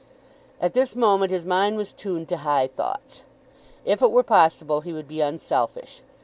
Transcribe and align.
At 0.59 0.73
this 0.73 0.95
moment 0.95 1.31
his 1.31 1.45
mind 1.45 1.77
was 1.77 1.93
tuned 1.93 2.27
to 2.29 2.37
high 2.37 2.65
thoughts. 2.65 3.21
If 3.85 4.01
it 4.01 4.09
were 4.11 4.23
possible 4.23 4.81
he 4.81 4.93
would 4.93 5.07
be 5.07 5.21
unselfish. 5.21 6.01